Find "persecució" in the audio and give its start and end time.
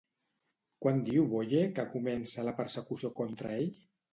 2.63-3.13